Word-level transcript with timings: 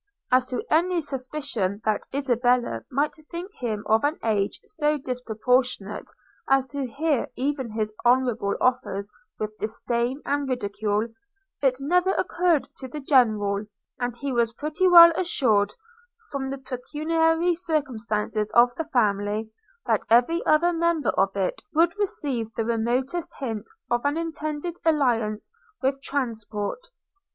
As 0.31 0.47
to 0.47 0.63
any 0.71 0.99
suspicion 0.99 1.79
that 1.85 2.07
Isabella 2.11 2.81
might 2.89 3.11
think 3.29 3.51
him 3.53 3.83
of 3.85 4.03
an 4.03 4.17
age 4.23 4.59
so 4.65 4.97
disproportionate 4.97 6.09
as 6.49 6.65
to 6.69 6.87
hear 6.87 7.27
even 7.35 7.69
his 7.69 7.93
honourable 8.03 8.55
offers 8.59 9.11
with 9.37 9.55
disdain 9.59 10.23
and 10.25 10.49
ridicule, 10.49 11.07
it 11.61 11.77
never 11.79 12.13
occurred 12.15 12.67
to 12.77 12.87
the 12.87 12.99
General; 12.99 13.63
and 13.99 14.17
he 14.17 14.33
was 14.33 14.53
pretty 14.53 14.87
well 14.87 15.11
assured, 15.15 15.75
from 16.31 16.49
the 16.49 16.57
pecuniary 16.57 17.53
circumstances 17.53 18.49
of 18.55 18.73
the 18.77 18.85
family, 18.85 19.51
that 19.85 20.07
every 20.09 20.43
other 20.47 20.73
member 20.73 21.09
of 21.09 21.35
it 21.35 21.61
would 21.75 21.93
receive 21.99 22.51
the 22.55 22.65
remotest 22.65 23.29
hint 23.37 23.69
of 23.91 24.03
an 24.05 24.17
intended 24.17 24.77
alliance 24.83 25.53
with 25.83 26.01
transport. 26.01 26.89